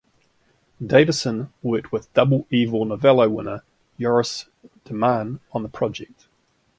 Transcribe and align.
Davison 0.83 1.53
worked 1.61 1.91
with 1.91 2.11
double 2.15 2.47
Ivor 2.51 2.85
Novello 2.87 3.29
winner 3.29 3.61
Joris 3.99 4.47
de 4.85 4.95
Man 4.95 5.41
on 5.51 5.61
the 5.61 5.69
project. 5.69 6.27